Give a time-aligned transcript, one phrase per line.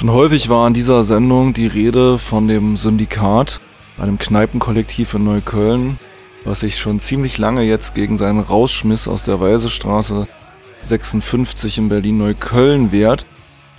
[0.00, 3.60] Schon häufig war in dieser Sendung die Rede von dem Syndikat,
[3.98, 5.98] einem Kneipenkollektiv in Neukölln,
[6.42, 10.26] was sich schon ziemlich lange jetzt gegen seinen Rausschmiss aus der Weisestraße
[10.80, 13.26] 56 in Berlin-Neukölln wehrt.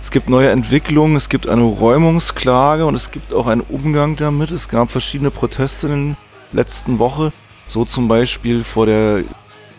[0.00, 4.52] Es gibt neue Entwicklungen, es gibt eine Räumungsklage und es gibt auch einen Umgang damit.
[4.52, 6.16] Es gab verschiedene Proteste in
[6.52, 7.32] der letzten Woche,
[7.66, 9.24] so zum Beispiel vor der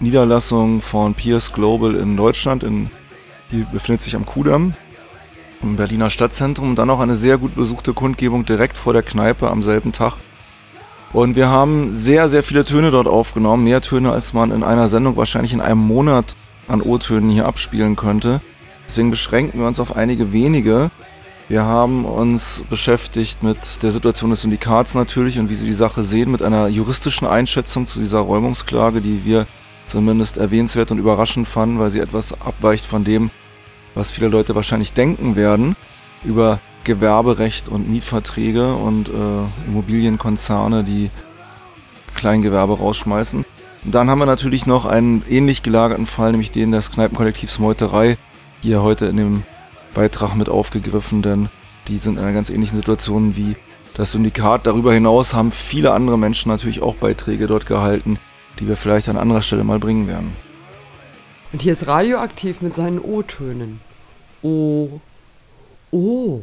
[0.01, 2.91] Niederlassung von Pierce Global in Deutschland, in,
[3.49, 4.73] die befindet sich am Kudamm
[5.63, 9.49] im Berliner Stadtzentrum und dann auch eine sehr gut besuchte Kundgebung direkt vor der Kneipe
[9.49, 10.13] am selben Tag.
[11.13, 14.89] Und wir haben sehr, sehr viele Töne dort aufgenommen, mehr Töne, als man in einer
[14.89, 16.35] Sendung wahrscheinlich in einem Monat
[16.67, 18.41] an O-Tönen hier abspielen könnte.
[18.87, 20.91] Deswegen beschränken wir uns auf einige wenige.
[21.49, 26.01] Wir haben uns beschäftigt mit der Situation des Syndikats natürlich und wie sie die Sache
[26.01, 29.45] sehen, mit einer juristischen Einschätzung zu dieser Räumungsklage, die wir
[29.85, 33.29] zumindest erwähnenswert und überraschend fanden, weil sie etwas abweicht von dem,
[33.95, 35.75] was viele Leute wahrscheinlich denken werden
[36.23, 41.09] über Gewerberecht und Mietverträge und äh, Immobilienkonzerne, die
[42.15, 43.45] Kleingewerbe rausschmeißen.
[43.85, 48.17] Und dann haben wir natürlich noch einen ähnlich gelagerten Fall, nämlich den des Kneipenkollektivs Meuterei,
[48.61, 49.43] hier heute in dem
[49.93, 51.49] Beitrag mit aufgegriffen, denn
[51.87, 53.55] die sind in einer ganz ähnlichen Situation wie
[53.95, 54.65] das Syndikat.
[54.65, 58.19] Darüber hinaus haben viele andere Menschen natürlich auch Beiträge dort gehalten,
[58.59, 60.31] die wir vielleicht an anderer Stelle mal bringen werden.
[61.53, 63.79] Und hier ist radioaktiv mit seinen O-Tönen.
[64.41, 64.99] Oh.
[65.91, 66.41] Oh.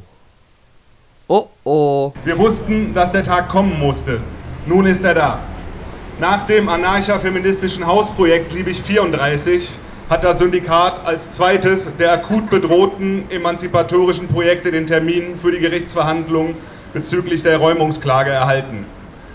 [1.27, 2.12] Oh oh.
[2.25, 4.20] Wir wussten, dass der Tag kommen musste.
[4.66, 5.41] Nun ist er da.
[6.20, 9.70] Nach dem anarcha-feministischen Hausprojekt Liebig 34
[10.08, 16.55] hat das Syndikat als zweites der akut bedrohten emanzipatorischen Projekte den Termin für die Gerichtsverhandlung
[16.92, 18.86] bezüglich der Räumungsklage erhalten.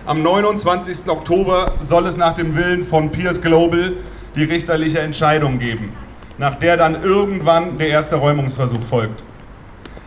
[0.06, 1.08] Am 29.
[1.08, 3.94] Oktober soll es nach dem Willen von Pierce Global
[4.36, 5.92] die richterliche Entscheidung geben,
[6.38, 9.24] nach der dann irgendwann der erste Räumungsversuch folgt.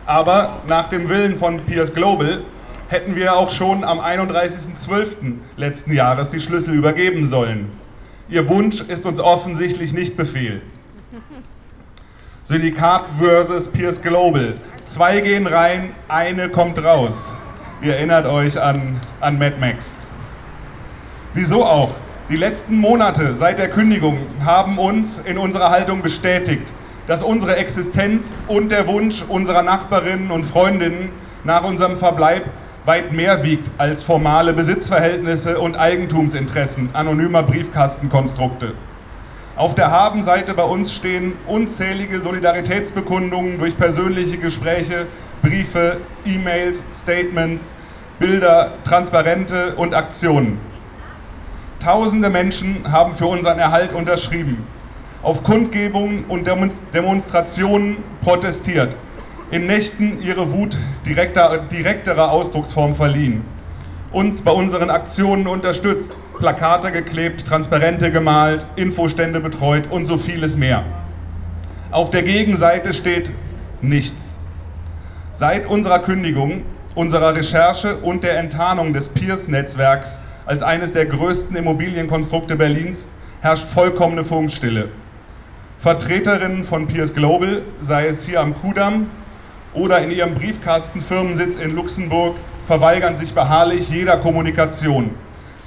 [0.05, 2.41] Aber nach dem Willen von Pierce Global
[2.87, 5.35] hätten wir auch schon am 31.12.
[5.57, 7.71] letzten Jahres die Schlüssel übergeben sollen.
[8.29, 10.61] Ihr Wunsch ist uns offensichtlich nicht Befehl.
[12.43, 14.55] Syndikat versus Pierce Global.
[14.85, 17.13] Zwei gehen rein, eine kommt raus.
[17.81, 19.93] Ihr erinnert euch an, an Mad Max.
[21.35, 21.91] Wieso auch?
[22.29, 26.61] Die letzten Monate seit der Kündigung haben uns in unserer Haltung bestätigt,
[27.07, 31.09] dass unsere Existenz und der Wunsch unserer Nachbarinnen und Freundinnen
[31.43, 32.43] nach unserem Verbleib
[32.85, 38.73] weit mehr wiegt als formale Besitzverhältnisse und Eigentumsinteressen anonymer Briefkastenkonstrukte.
[39.55, 45.07] Auf der Habenseite bei uns stehen unzählige Solidaritätsbekundungen durch persönliche Gespräche,
[45.41, 45.97] Briefe,
[46.27, 47.73] E-Mails, Statements,
[48.19, 50.68] Bilder, Transparente und Aktionen.
[51.79, 54.67] Tausende Menschen haben für unseren Erhalt unterschrieben,
[55.23, 56.45] auf Kundgebungen und
[56.93, 58.97] Demonstrationen protestiert,
[59.49, 63.45] in Nächten ihre Wut direkter, direkterer Ausdrucksform verliehen,
[64.11, 70.83] uns bei unseren Aktionen unterstützt, Plakate geklebt, Transparente gemalt, Infostände betreut und so vieles mehr.
[71.91, 73.29] Auf der Gegenseite steht
[73.81, 74.37] nichts.
[75.31, 76.63] Seit unserer Kündigung,
[76.93, 80.19] unserer Recherche und der Enttarnung des Peers-Netzwerks
[80.49, 83.07] als eines der größten Immobilienkonstrukte Berlins
[83.39, 84.89] herrscht vollkommene Funkstille.
[85.77, 89.11] Vertreterinnen von Pierce Global, sei es hier am Kudamm
[89.75, 95.11] oder in ihrem Briefkastenfirmensitz in Luxemburg, verweigern sich beharrlich jeder Kommunikation,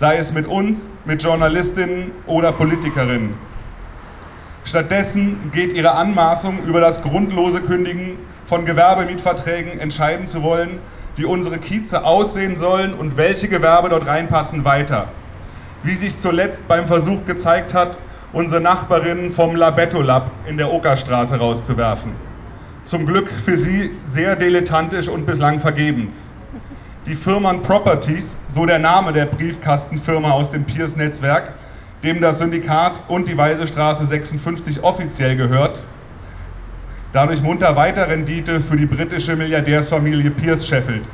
[0.01, 3.35] sei es mit uns, mit Journalistinnen oder Politikerinnen.
[4.65, 8.17] Stattdessen geht ihre Anmaßung über das grundlose Kündigen
[8.47, 10.81] von Gewerbemietverträgen entscheiden zu wollen,
[11.17, 15.09] wie unsere Kieze aussehen sollen und welche Gewerbe dort reinpassen, weiter.
[15.83, 17.99] Wie sich zuletzt beim Versuch gezeigt hat,
[18.33, 22.13] unsere Nachbarinnen vom Labetto Lab in der Okerstraße rauszuwerfen.
[22.85, 26.15] Zum Glück für sie sehr dilettantisch und bislang vergebens.
[27.07, 31.53] Die Firman Properties, so der Name der Briefkastenfirma aus dem Peers-Netzwerk,
[32.03, 35.81] dem das Syndikat und die Weisestraße 56 offiziell gehört,
[37.13, 41.05] dadurch munter weiter Rendite für die britische Milliardärsfamilie Pierce scheffelt,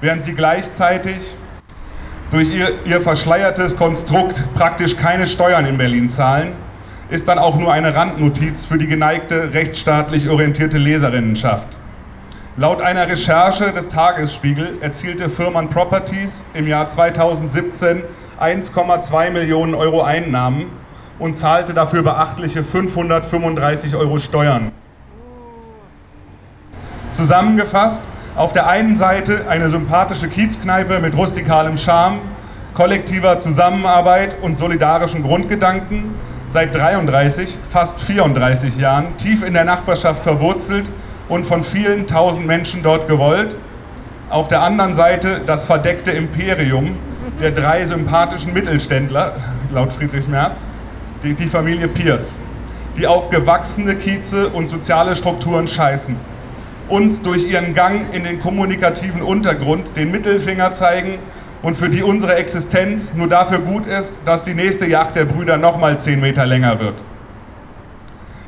[0.00, 1.36] während sie gleichzeitig
[2.30, 6.52] durch ihr, ihr verschleiertes Konstrukt praktisch keine Steuern in Berlin zahlen,
[7.10, 11.66] ist dann auch nur eine Randnotiz für die geneigte rechtsstaatlich orientierte Leserinnenschaft.
[12.56, 18.02] Laut einer Recherche des Tagesspiegel erzielte Firman Properties im Jahr 2017
[18.40, 20.66] 1,2 Millionen Euro Einnahmen
[21.18, 24.72] und zahlte dafür beachtliche 535 Euro Steuern.
[27.20, 28.02] Zusammengefasst,
[28.34, 32.20] auf der einen Seite eine sympathische Kiezkneipe mit rustikalem Charme,
[32.72, 36.14] kollektiver Zusammenarbeit und solidarischen Grundgedanken,
[36.48, 40.88] seit 33, fast 34 Jahren tief in der Nachbarschaft verwurzelt
[41.28, 43.54] und von vielen tausend Menschen dort gewollt.
[44.30, 46.96] Auf der anderen Seite das verdeckte Imperium
[47.38, 49.34] der drei sympathischen Mittelständler,
[49.74, 50.62] laut Friedrich Merz,
[51.22, 52.32] die, Familie Pierce,
[52.96, 56.16] die auf gewachsene Kieze und soziale Strukturen scheißen,
[56.90, 61.18] uns durch ihren Gang in den kommunikativen Untergrund den Mittelfinger zeigen
[61.62, 65.56] und für die unsere Existenz nur dafür gut ist, dass die nächste Yacht der Brüder
[65.56, 66.94] nochmal 10 Meter länger wird.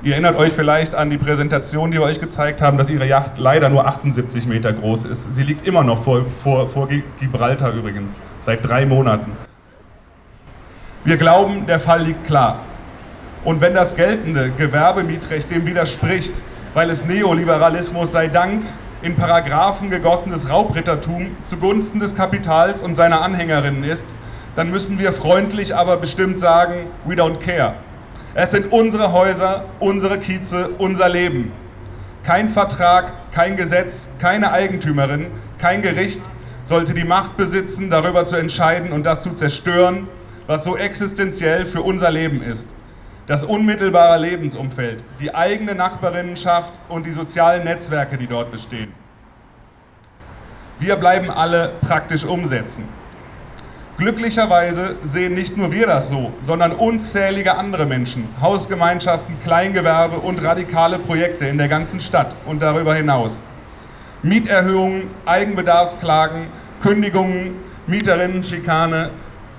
[0.03, 3.39] Ihr erinnert euch vielleicht an die Präsentation, die wir euch gezeigt haben, dass ihre Yacht
[3.39, 5.33] leider nur 78 Meter groß ist.
[5.35, 6.89] Sie liegt immer noch vor, vor, vor
[7.21, 9.37] Gibraltar übrigens, seit drei Monaten.
[11.05, 12.61] Wir glauben, der Fall liegt klar.
[13.45, 16.33] Und wenn das geltende Gewerbemietrecht dem widerspricht,
[16.75, 18.63] weil es Neoliberalismus sei Dank
[19.03, 24.05] in Paragraphen gegossenes Raubrittertum zugunsten des Kapitals und seiner Anhängerinnen ist,
[24.57, 27.75] dann müssen wir freundlich, aber bestimmt sagen, we don't care.
[28.35, 31.53] Es sind unsere Häuser, unsere Kieze, unser Leben.
[32.25, 35.27] Kein Vertrag, kein Gesetz, keine Eigentümerin,
[35.59, 36.21] kein Gericht
[36.65, 40.07] sollte die Macht besitzen, darüber zu entscheiden und das zu zerstören,
[40.47, 42.69] was so existenziell für unser Leben ist.
[43.27, 48.93] Das unmittelbare Lebensumfeld, die eigene Nachbarinnenschaft und die sozialen Netzwerke, die dort bestehen.
[50.81, 52.89] Wir bleiben alle praktisch umsetzen.
[53.99, 60.99] Glücklicherweise sehen nicht nur wir das so, sondern unzählige andere Menschen, Hausgemeinschaften, Kleingewerbe und radikale
[60.99, 63.41] Projekte in der ganzen Stadt und darüber hinaus.
[64.25, 66.49] Mieterhöhungen, Eigenbedarfsklagen,
[66.83, 67.55] Kündigungen,
[67.87, 69.11] Mieterinnen-Schikane,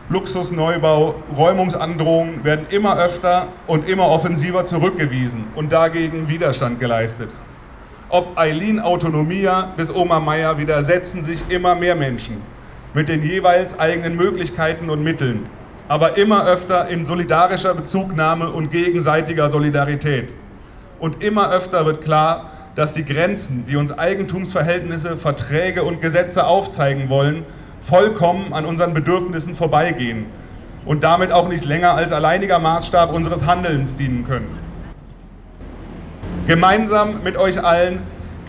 [0.10, 7.30] Luxusneubau, Räumungsandrohungen werden immer öfter und immer offensiver zurückgewiesen und dagegen Widerstand geleistet.
[8.10, 12.42] Ob Eileen Autonomia bis Oma Meier widersetzen sich immer mehr Menschen
[12.94, 15.48] mit den jeweils eigenen Möglichkeiten und Mitteln,
[15.88, 20.34] aber immer öfter in solidarischer Bezugnahme und gegenseitiger Solidarität.
[21.00, 27.10] Und immer öfter wird klar, dass die Grenzen, die uns Eigentumsverhältnisse, Verträge und Gesetze aufzeigen
[27.10, 27.46] wollen,
[27.84, 30.26] vollkommen an unseren Bedürfnissen vorbeigehen
[30.86, 34.58] und damit auch nicht länger als alleiniger Maßstab unseres Handelns dienen können.
[36.48, 38.00] Gemeinsam mit euch allen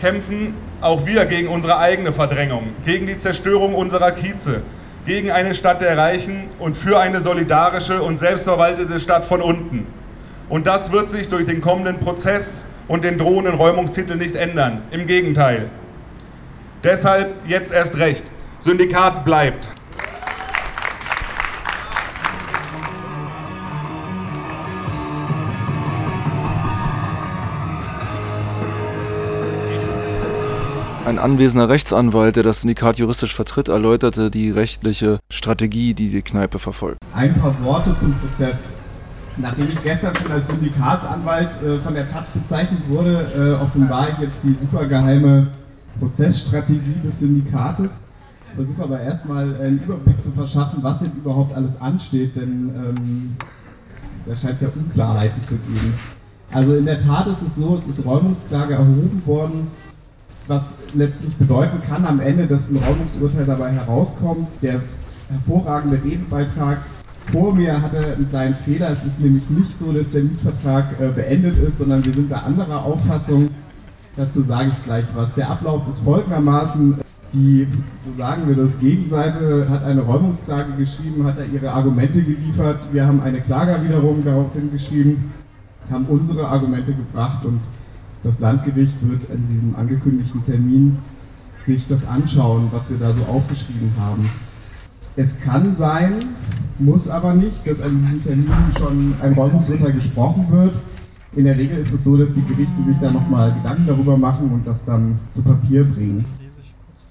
[0.01, 4.61] kämpfen auch wir gegen unsere eigene Verdrängung, gegen die Zerstörung unserer Kieze,
[5.05, 9.87] gegen eine Stadt der Reichen und für eine solidarische und selbstverwaltete Stadt von unten.
[10.49, 14.83] Und das wird sich durch den kommenden Prozess und den drohenden Räumungstitel nicht ändern.
[14.91, 15.69] Im Gegenteil.
[16.83, 18.25] Deshalb jetzt erst recht.
[18.65, 19.69] Syndikat bleibt.
[31.05, 36.57] Ein anwesender Rechtsanwalt, der das Syndikat juristisch vertritt, erläuterte die rechtliche Strategie, die die Kneipe
[36.57, 36.97] verfolgt.
[37.13, 38.73] Ein paar Worte zum Prozess.
[39.37, 43.27] Nachdem ich gestern schon als Syndikatsanwalt äh, von der Taz bezeichnet wurde,
[43.59, 45.49] äh, offenbar ich jetzt die supergeheime
[45.99, 47.91] Prozessstrategie des Syndikates.
[48.55, 53.35] Versuche aber erstmal einen Überblick zu verschaffen, was jetzt überhaupt alles ansteht, denn ähm,
[54.25, 55.93] da scheint es ja Unklarheiten zu geben.
[56.51, 59.67] Also in der Tat ist es so, es ist Räumungsklage erhoben worden
[60.47, 60.63] was
[60.93, 64.47] letztlich bedeuten kann am Ende, dass ein Räumungsurteil dabei herauskommt.
[64.61, 64.81] Der
[65.29, 66.79] hervorragende Redebeitrag
[67.31, 68.91] vor mir hatte einen kleinen Fehler.
[68.91, 72.39] Es ist nämlich nicht so, dass der Mietvertrag äh, beendet ist, sondern wir sind da
[72.39, 73.49] anderer Auffassung.
[74.15, 75.33] Dazu sage ich gleich was.
[75.33, 76.99] Der Ablauf ist folgendermaßen.
[77.35, 77.67] Die,
[78.01, 82.79] so sagen wir das, Gegenseite hat eine Räumungsklage geschrieben, hat da ihre Argumente geliefert.
[82.93, 85.33] Wir haben eine Klagerwiderung daraufhin geschrieben,
[85.91, 87.59] haben unsere Argumente gebracht und
[88.23, 90.97] das Landgericht wird an diesem angekündigten Termin
[91.65, 94.29] sich das anschauen, was wir da so aufgeschrieben haben.
[95.17, 96.27] Es kann sein,
[96.79, 100.75] muss aber nicht, dass an diesem Termin schon ein Räumungsurteil gesprochen wird.
[101.35, 104.51] In der Regel ist es so, dass die Gerichte sich da nochmal Gedanken darüber machen
[104.53, 106.23] und das dann zu Papier bringen.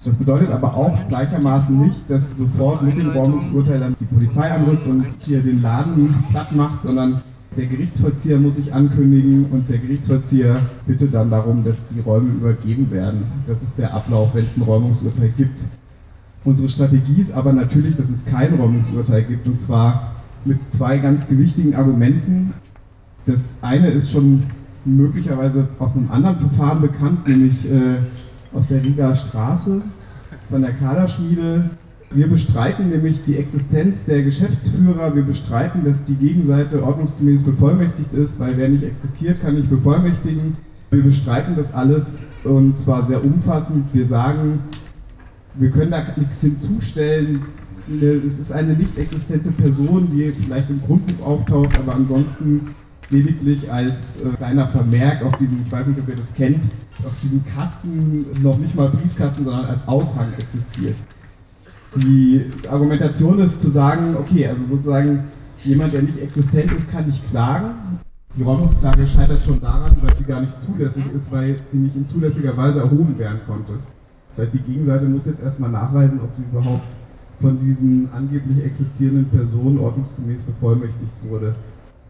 [0.05, 4.85] Das bedeutet aber auch gleichermaßen nicht, dass sofort mit dem Räumungsurteil dann die Polizei anrückt
[4.85, 7.21] und hier den Laden platt macht, sondern
[7.57, 12.91] der Gerichtsvollzieher muss sich ankündigen und der Gerichtsvollzieher bittet dann darum, dass die Räume übergeben
[12.91, 13.23] werden.
[13.47, 15.61] Das ist der Ablauf, wenn es ein Räumungsurteil gibt.
[16.43, 20.11] Unsere Strategie ist aber natürlich, dass es kein Räumungsurteil gibt und zwar
[20.43, 22.53] mit zwei ganz gewichtigen Argumenten.
[23.25, 24.43] Das eine ist schon
[24.83, 27.97] möglicherweise aus einem anderen Verfahren bekannt, nämlich äh,
[28.55, 29.81] aus der Riga Straße
[30.49, 31.69] von der Kaderschmiede
[32.15, 38.39] wir bestreiten nämlich die Existenz der Geschäftsführer, wir bestreiten, dass die Gegenseite ordnungsgemäß bevollmächtigt ist,
[38.39, 40.55] weil wer nicht existiert, kann nicht bevollmächtigen.
[40.91, 43.87] Wir bestreiten das alles und zwar sehr umfassend.
[43.91, 44.59] Wir sagen,
[45.55, 47.41] wir können da nichts hinzustellen.
[48.25, 52.69] Es ist eine nicht existente Person, die vielleicht im Grundbuch auftaucht, aber ansonsten
[53.09, 56.63] lediglich als äh, kleiner Vermerk auf diesem, ich weiß nicht, ob ihr das kennt,
[57.03, 60.95] auf diesem Kasten, noch nicht mal Briefkasten, sondern als Aushang existiert.
[61.95, 65.25] Die Argumentation ist zu sagen, okay, also sozusagen
[65.63, 67.99] jemand, der nicht existent ist, kann nicht klagen.
[68.35, 72.07] Die Räumungsklage scheitert schon daran, weil sie gar nicht zulässig ist, weil sie nicht in
[72.07, 73.75] zulässiger Weise erhoben werden konnte.
[74.29, 76.93] Das heißt, die Gegenseite muss jetzt erstmal nachweisen, ob sie überhaupt
[77.39, 81.55] von diesen angeblich existierenden Personen ordnungsgemäß bevollmächtigt wurde.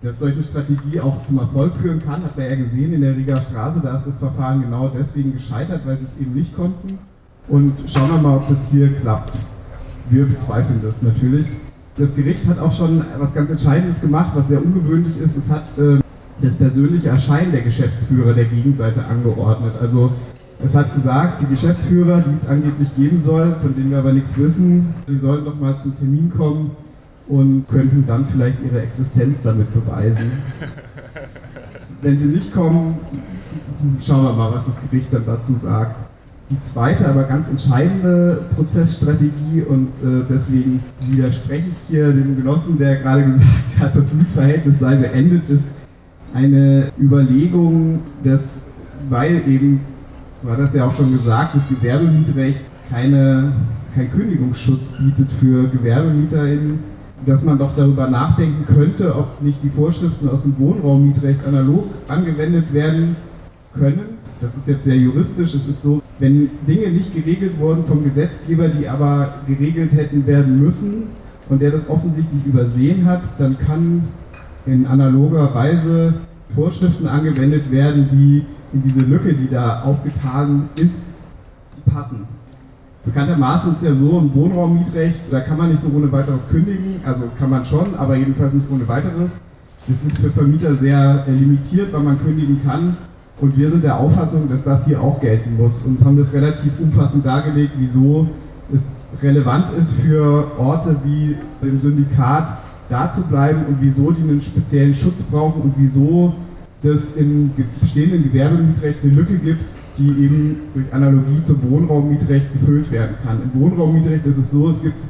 [0.05, 3.41] Dass solche Strategie auch zum Erfolg führen kann, hat man ja gesehen in der Riga
[3.41, 6.99] Straße, da ist das Verfahren genau deswegen gescheitert, weil sie es eben nicht konnten.
[7.47, 9.35] Und schauen wir mal, ob das hier klappt.
[10.11, 11.47] Wir bezweifeln das natürlich.
[11.97, 15.37] Das Gericht hat auch schon was ganz Entscheidendes gemacht, was sehr ungewöhnlich ist.
[15.37, 16.01] Es hat äh,
[16.39, 19.73] das persönliche Erscheinen der Geschäftsführer der Gegenseite angeordnet.
[19.81, 20.11] Also
[20.63, 24.37] es hat gesagt, die Geschäftsführer, die es angeblich geben soll, von denen wir aber nichts
[24.37, 26.84] wissen, die sollen doch mal zum Termin kommen
[27.27, 30.31] und könnten dann vielleicht ihre Existenz damit beweisen.
[32.01, 32.99] Wenn sie nicht kommen,
[34.01, 36.05] schauen wir mal, was das Gericht dann dazu sagt.
[36.51, 42.97] Die zweite, aber ganz entscheidende Prozessstrategie und äh, deswegen widerspreche ich hier dem Genossen, der
[42.97, 45.71] gerade gesagt hat, das Mietverhältnis sei beendet, ist
[46.35, 48.63] eine Überlegung, dass,
[49.09, 49.81] weil eben,
[50.43, 53.53] so hat das ja auch schon gesagt, das Gewerbemietrecht keine,
[53.95, 56.79] keinen Kündigungsschutz bietet für GewerbemieterInnen,
[57.25, 62.73] dass man doch darüber nachdenken könnte, ob nicht die Vorschriften aus dem Wohnraummietrecht analog angewendet
[62.73, 63.15] werden
[63.73, 64.17] können.
[64.41, 65.53] Das ist jetzt sehr juristisch.
[65.55, 70.61] Es ist so, wenn Dinge nicht geregelt wurden vom Gesetzgeber, die aber geregelt hätten werden
[70.61, 71.07] müssen
[71.49, 74.03] und der das offensichtlich übersehen hat, dann kann
[74.65, 76.15] in analoger Weise
[76.53, 81.15] Vorschriften angewendet werden, die in diese Lücke, die da aufgetan ist,
[81.85, 82.27] passen.
[83.05, 87.25] Bekanntermaßen ist ja so, im Wohnraummietrecht, da kann man nicht so ohne weiteres kündigen, also
[87.37, 89.41] kann man schon, aber jedenfalls nicht ohne weiteres.
[89.87, 92.97] Das ist für Vermieter sehr limitiert, weil man kündigen kann
[93.39, 96.79] und wir sind der Auffassung, dass das hier auch gelten muss und haben das relativ
[96.79, 98.27] umfassend dargelegt, wieso
[98.73, 98.83] es
[99.21, 102.57] relevant ist für Orte wie dem Syndikat
[102.89, 106.33] da zu bleiben und wieso die einen speziellen Schutz brauchen und wieso
[106.81, 113.15] es im bestehenden Gewerbemietrecht eine Lücke gibt, die eben durch Analogie zum Wohnraummietrecht gefüllt werden
[113.23, 113.41] kann.
[113.41, 115.03] Im Wohnraummietrecht ist es so, es gibt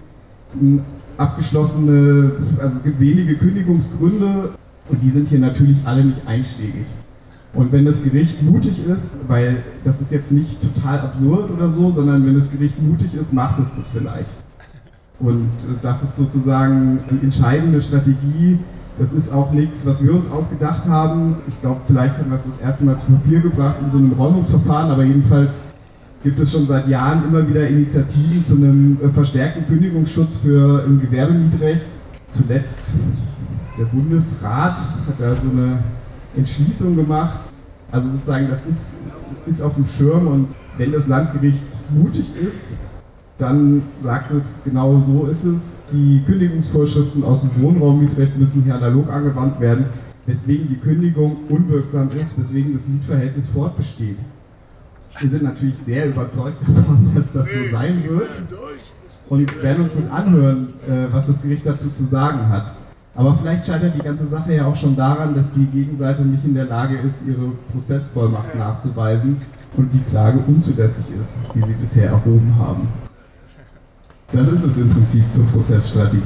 [1.18, 4.52] abgeschlossene, also es gibt wenige Kündigungsgründe
[4.90, 6.86] und die sind hier natürlich alle nicht einschlägig.
[7.54, 11.90] Und wenn das Gericht mutig ist, weil das ist jetzt nicht total absurd oder so,
[11.90, 14.38] sondern wenn das Gericht mutig ist, macht es das vielleicht.
[15.20, 15.50] Und
[15.82, 18.60] das ist sozusagen die entscheidende Strategie.
[18.98, 21.36] Das ist auch nichts, was wir uns ausgedacht haben.
[21.48, 24.14] Ich glaube, vielleicht haben wir es das erste Mal zu Papier gebracht in so einem
[24.14, 25.62] Räumungsverfahren, aber jedenfalls
[26.24, 31.02] gibt es schon seit Jahren immer wieder Initiativen zu einem äh, verstärkten Kündigungsschutz für im
[31.02, 31.90] Gewerbemietrecht.
[32.32, 32.94] Zuletzt
[33.78, 35.84] der Bundesrat hat da so eine
[36.36, 37.40] Entschließung gemacht.
[37.92, 38.82] Also sozusagen, das ist,
[39.46, 40.48] ist auf dem Schirm und
[40.78, 42.78] wenn das Landgericht mutig ist,
[43.38, 45.80] dann sagt es, genau so ist es.
[45.92, 49.86] Die Kündigungsvorschriften aus dem Wohnraummietrecht müssen hier analog angewandt werden,
[50.26, 54.18] weswegen die Kündigung unwirksam ist, weswegen das Mietverhältnis fortbesteht.
[55.20, 58.30] Wir sind natürlich sehr überzeugt davon, dass das so sein wird
[59.30, 62.76] und werden uns das anhören, äh, was das Gericht dazu zu sagen hat.
[63.16, 66.54] Aber vielleicht scheitert die ganze Sache ja auch schon daran, dass die Gegenseite nicht in
[66.54, 69.42] der Lage ist, ihre Prozessvollmacht nachzuweisen
[69.78, 72.88] und die Klage unzulässig ist, die sie bisher erhoben haben.
[74.36, 76.22] Das ist es im Prinzip zur Prozessstrategie.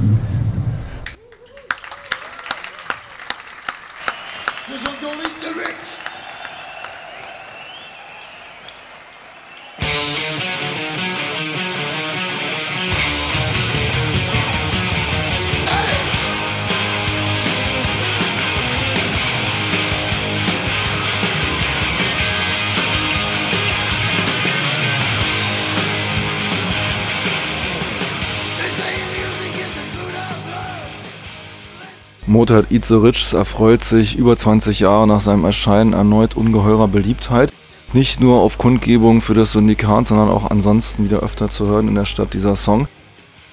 [32.30, 32.94] Mozart Eat the
[33.36, 37.52] erfreut sich über 20 Jahre nach seinem Erscheinen erneut ungeheurer Beliebtheit.
[37.92, 41.96] Nicht nur auf Kundgebungen für das Syndikat, sondern auch ansonsten wieder öfter zu hören in
[41.96, 42.86] der Stadt dieser Song.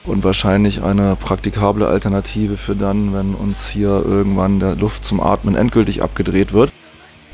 [0.05, 5.55] Und wahrscheinlich eine praktikable Alternative für dann, wenn uns hier irgendwann der Luft zum Atmen
[5.55, 6.71] endgültig abgedreht wird.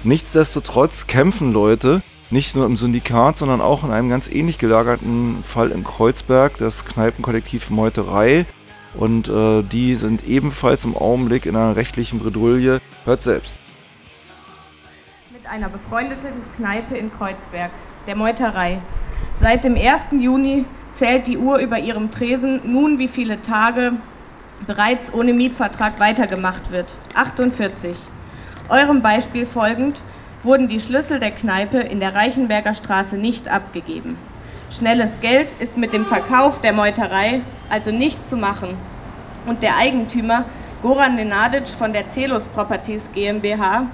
[0.06, 5.72] Nichtsdestotrotz kämpfen Leute, nicht nur im Syndikat, sondern auch in einem ganz ähnlich gelagerten Fall
[5.72, 8.46] in Kreuzberg, das Kneipenkollektiv Meuterei,
[8.96, 12.80] und äh, die sind ebenfalls im Augenblick in einer rechtlichen Bredouille.
[13.06, 13.60] Hört selbst.
[15.32, 17.72] Mit einer befreundeten Kneipe in Kreuzberg,
[18.08, 18.80] der Meuterei.
[19.36, 20.22] Seit dem 1.
[20.22, 23.94] Juni zählt die Uhr über ihrem Tresen nun, wie viele Tage
[24.68, 26.96] bereits ohne Mietvertrag weitergemacht wird.
[27.16, 27.98] 48.
[28.70, 30.02] Eurem Beispiel folgend
[30.44, 34.18] wurden die Schlüssel der Kneipe in der Reichenberger Straße nicht abgegeben.
[34.72, 37.42] Schnelles Geld ist mit dem Verkauf der Meuterei
[37.74, 38.78] also nicht zu machen.
[39.48, 40.46] Und der Eigentümer
[40.84, 43.88] Goran Nenadic von der Celos Properties GmbH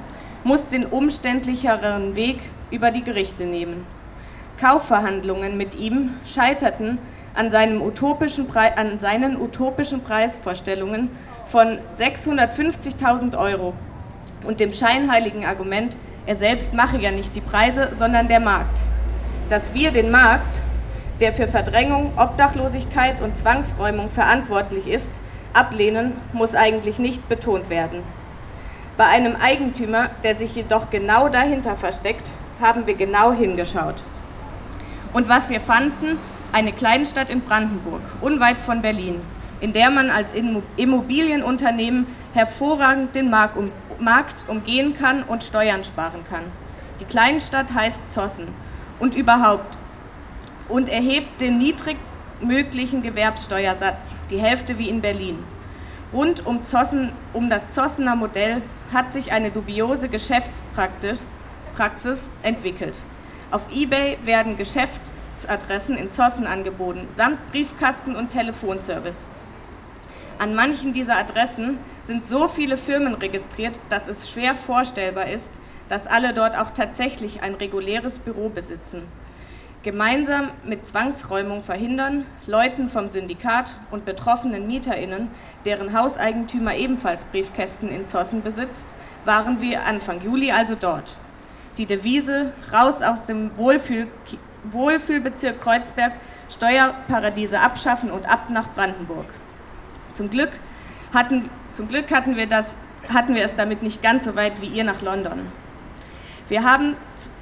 [0.43, 3.86] muss den umständlicheren Weg über die Gerichte nehmen.
[4.59, 6.98] Kaufverhandlungen mit ihm scheiterten
[7.33, 11.09] an, seinem utopischen an seinen utopischen Preisvorstellungen
[11.45, 13.74] von 650.000 Euro
[14.43, 15.95] und dem scheinheiligen Argument,
[16.25, 18.81] er selbst mache ja nicht die Preise, sondern der Markt.
[19.50, 20.62] Dass wir den Markt,
[21.21, 25.21] der für Verdrängung, Obdachlosigkeit und Zwangsräumung verantwortlich ist,
[25.53, 28.03] ablehnen, muss eigentlich nicht betont werden.
[28.97, 34.03] Bei einem Eigentümer, der sich jedoch genau dahinter versteckt, haben wir genau hingeschaut.
[35.13, 36.17] Und was wir fanden,
[36.51, 39.21] eine Kleinstadt in Brandenburg, unweit von Berlin,
[39.61, 40.33] in der man als
[40.77, 46.43] Immobilienunternehmen hervorragend den Markt umgehen kann und Steuern sparen kann.
[46.99, 48.49] Die Kleinstadt heißt Zossen
[48.99, 49.77] und überhaupt
[50.69, 55.43] und erhebt den niedrigmöglichen Gewerbsteuersatz, die Hälfte wie in Berlin.
[56.13, 58.61] Rund um, Zossen, um das Zossener Modell
[58.93, 61.21] hat sich eine dubiose Geschäftspraxis
[62.41, 62.99] entwickelt.
[63.51, 69.17] Auf eBay werden Geschäftsadressen in Zossen angeboten, samt Briefkasten und Telefonservice.
[70.38, 75.59] An manchen dieser Adressen sind so viele Firmen registriert, dass es schwer vorstellbar ist,
[75.89, 79.03] dass alle dort auch tatsächlich ein reguläres Büro besitzen
[79.83, 85.29] gemeinsam mit Zwangsräumung verhindern, Leuten vom Syndikat und betroffenen MieterInnen,
[85.65, 88.95] deren Hauseigentümer ebenfalls Briefkästen in Zossen besitzt,
[89.25, 91.17] waren wir Anfang Juli also dort.
[91.77, 94.07] Die Devise raus aus dem Wohlfühl,
[94.71, 96.13] Wohlfühlbezirk Kreuzberg,
[96.50, 99.27] Steuerparadiese abschaffen und ab nach Brandenburg.
[100.12, 100.51] Zum Glück
[101.13, 102.65] hatten, zum Glück hatten, wir, das,
[103.13, 105.51] hatten wir es damit nicht ganz so weit wie ihr nach London.
[106.49, 106.95] Wir, haben,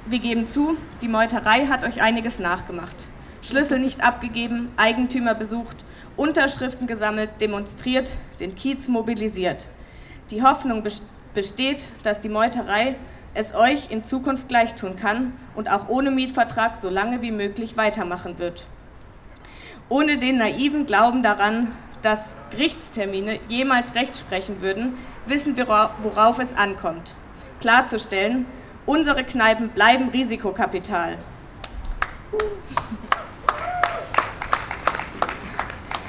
[0.04, 2.94] wir geben zu, die Meuterei hat euch einiges nachgemacht.
[3.40, 5.78] Schlüssel nicht abgegeben, Eigentümer besucht,
[6.18, 9.66] Unterschriften gesammelt, demonstriert, den Kiez mobilisiert.
[10.30, 10.84] Die Hoffnung
[11.32, 12.96] besteht, dass die Meuterei
[13.32, 17.78] es euch in Zukunft gleich tun kann und auch ohne Mietvertrag so lange wie möglich
[17.78, 18.66] weitermachen wird.
[19.88, 21.68] Ohne den naiven Glauben daran,
[22.02, 25.66] dass Gerichtstermine jemals Recht sprechen würden, wissen wir,
[26.02, 27.14] worauf es ankommt.
[27.60, 28.44] Klarzustellen,
[28.88, 31.18] Unsere Kneipen bleiben Risikokapital.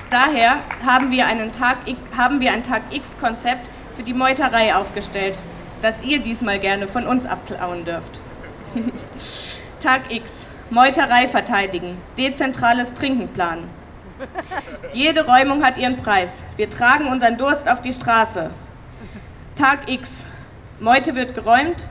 [0.10, 1.80] Daher haben wir, einen Tag,
[2.16, 5.42] haben wir ein Tag X-Konzept für die Meuterei aufgestellt,
[5.82, 8.22] das ihr diesmal gerne von uns abklauen dürft.
[9.82, 10.32] Tag X.
[10.70, 11.98] Meuterei verteidigen.
[12.18, 13.70] Dezentrales Trinken planen.
[14.94, 16.30] Jede Räumung hat ihren Preis.
[16.56, 18.52] Wir tragen unseren Durst auf die Straße.
[19.58, 20.10] Tag X.
[20.80, 21.86] Meute wird geräumt,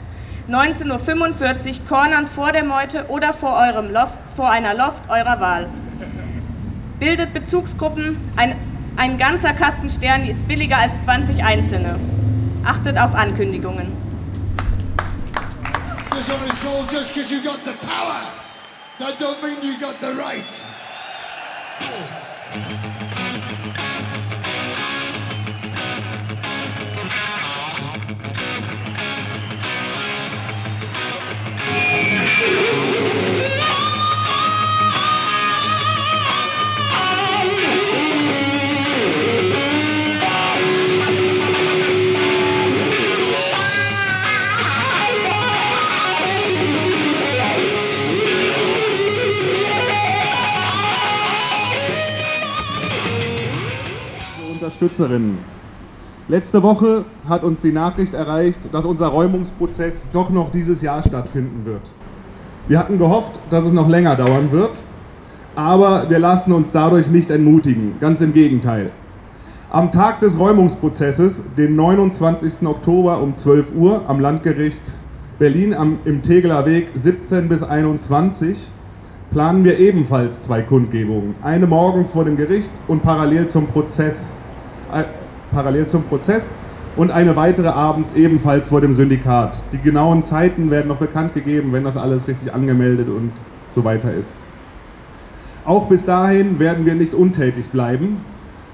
[0.48, 5.68] 19.45 Uhr Cornern vor der Meute oder vor, eurem Loft, vor einer Loft eurer Wahl.
[6.98, 8.56] Bildet Bezugsgruppen, ein,
[8.96, 12.00] ein ganzer Kasten Sterni ist billiger als 20 einzelne.
[12.64, 13.92] Achtet auf Ankündigungen.
[16.14, 18.22] Just on this call, just because you got the power,
[18.98, 20.62] that don't mean you got the right.
[54.78, 55.38] Unterstützerinnen.
[56.28, 61.64] Letzte Woche hat uns die Nachricht erreicht, dass unser Räumungsprozess doch noch dieses Jahr stattfinden
[61.64, 61.82] wird.
[62.68, 64.72] Wir hatten gehofft, dass es noch länger dauern wird,
[65.57, 68.90] aber wir lassen uns dadurch nicht entmutigen, ganz im Gegenteil.
[69.70, 72.66] Am Tag des Räumungsprozesses, den 29.
[72.66, 74.83] Oktober um 12 Uhr am Landgericht
[75.38, 78.70] Berlin am, im Tegeler Weg 17 bis 21,
[79.31, 81.37] planen wir ebenfalls zwei Kundgebungen.
[81.42, 84.16] Eine morgens vor dem Gericht und parallel zum Prozess.
[84.92, 85.04] Äh,
[85.52, 86.42] parallel zum Prozess
[86.98, 89.56] und eine weitere abends ebenfalls vor dem Syndikat.
[89.72, 93.30] Die genauen Zeiten werden noch bekannt gegeben, wenn das alles richtig angemeldet und
[93.76, 94.28] so weiter ist.
[95.64, 98.16] Auch bis dahin werden wir nicht untätig bleiben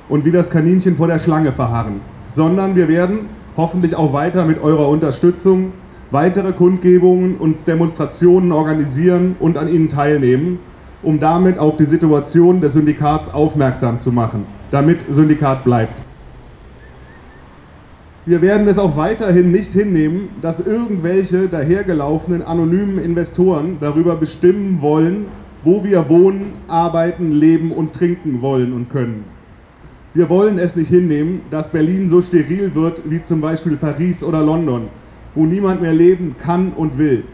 [0.08, 2.00] und wie das Kaninchen vor der Schlange verharren,
[2.34, 5.74] sondern wir werden hoffentlich auch weiter mit eurer Unterstützung
[6.10, 10.60] weitere Kundgebungen und Demonstrationen organisieren und an ihnen teilnehmen,
[11.02, 16.03] um damit auf die Situation des Syndikats aufmerksam zu machen, damit Syndikat bleibt.
[18.26, 25.26] Wir werden es auch weiterhin nicht hinnehmen, dass irgendwelche dahergelaufenen anonymen Investoren darüber bestimmen wollen,
[25.62, 29.24] wo wir wohnen, arbeiten, leben und trinken wollen und können.
[30.14, 34.42] Wir wollen es nicht hinnehmen, dass Berlin so steril wird wie zum Beispiel Paris oder
[34.42, 34.88] London,
[35.34, 37.24] wo niemand mehr leben kann und will.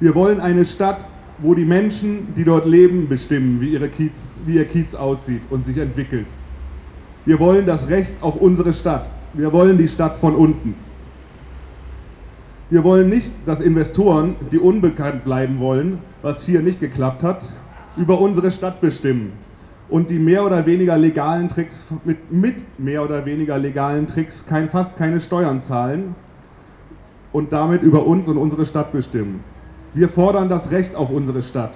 [0.00, 1.04] Wir wollen eine Stadt,
[1.38, 5.64] wo die Menschen, die dort leben, bestimmen, wie, ihre Kiez, wie ihr Kiez aussieht und
[5.64, 6.26] sich entwickelt.
[7.24, 9.08] Wir wollen das Recht auf unsere Stadt.
[9.34, 10.74] Wir wollen die Stadt von unten.
[12.70, 17.40] Wir wollen nicht, dass Investoren, die unbekannt bleiben wollen, was hier nicht geklappt hat,
[17.96, 19.32] über unsere Stadt bestimmen
[19.88, 24.68] und die mehr oder weniger legalen Tricks mit, mit mehr oder weniger legalen Tricks kein,
[24.68, 26.14] fast keine Steuern zahlen
[27.32, 29.40] und damit über uns und unsere Stadt bestimmen.
[29.94, 31.72] Wir fordern das Recht auf unsere Stadt.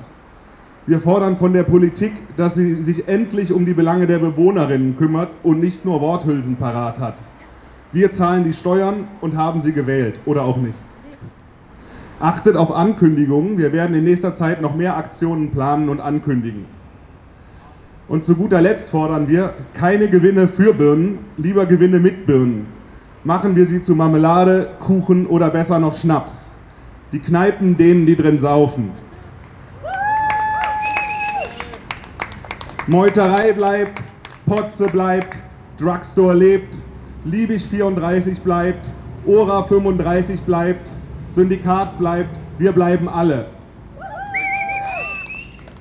[0.86, 5.28] Wir fordern von der Politik, dass sie sich endlich um die Belange der Bewohnerinnen kümmert
[5.42, 7.14] und nicht nur Worthülsen parat hat.
[7.92, 10.78] Wir zahlen die Steuern und haben sie gewählt oder auch nicht.
[12.20, 13.58] Achtet auf Ankündigungen.
[13.58, 16.64] Wir werden in nächster Zeit noch mehr Aktionen planen und ankündigen.
[18.08, 22.66] Und zu guter Letzt fordern wir keine Gewinne für Birnen, lieber Gewinne mit Birnen.
[23.24, 26.50] Machen wir sie zu Marmelade, Kuchen oder besser noch Schnaps.
[27.12, 28.90] Die Kneipen denen, die drin saufen.
[32.86, 34.02] Meuterei bleibt,
[34.46, 35.36] Potze bleibt,
[35.78, 36.74] Drugstore lebt,
[37.24, 38.90] Liebig 34 bleibt,
[39.26, 40.90] Ora 35 bleibt,
[41.36, 43.46] Syndikat bleibt, wir bleiben alle.